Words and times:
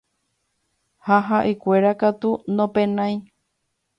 ha 1.07 1.17
ha'ekuéra 1.27 1.91
katu 2.01 2.31
nopenái 2.55 3.15